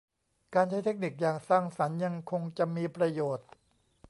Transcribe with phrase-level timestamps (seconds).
[0.53, 3.49] การใช้เทคนิคอย่างสร้างสรรค์ยังคงจะมีประโยชน์